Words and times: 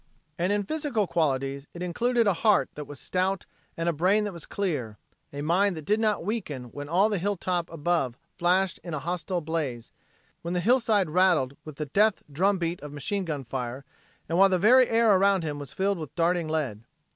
And 0.39 0.51
in 0.51 0.63
physical 0.63 1.05
qualities, 1.05 1.67
it 1.75 1.83
included 1.83 2.25
a 2.25 2.33
heart 2.41 2.71
that 2.73 2.85
was 2.87 2.99
stout 2.99 3.45
and 3.77 3.87
a 3.87 3.93
brain 3.93 4.23
that 4.23 4.33
was 4.33 4.47
clear 4.47 4.97
a 5.31 5.43
mind 5.43 5.77
that 5.77 5.85
did 5.85 5.99
not 5.99 6.25
weaken 6.25 6.71
when 6.71 6.89
all 6.89 7.07
the 7.07 7.19
hilltop 7.19 7.69
above 7.69 8.17
flashed 8.35 8.79
in 8.83 8.95
a 8.95 8.99
hostile 8.99 9.41
blaze, 9.41 9.91
when 10.41 10.55
the 10.55 10.59
hillside 10.59 11.11
rattled 11.11 11.55
with 11.63 11.75
the 11.75 11.85
death 11.85 12.23
drum 12.31 12.57
beat 12.57 12.81
of 12.81 12.91
machine 12.91 13.25
gun 13.25 13.43
fire 13.43 13.85
and 14.27 14.39
while 14.39 14.49
the 14.49 14.57
very 14.57 14.87
air 14.89 15.15
around 15.15 15.43
him 15.43 15.59
was 15.59 15.71
filled 15.71 15.99
with 15.99 16.15
darting 16.15 16.47
lead. 16.47 16.81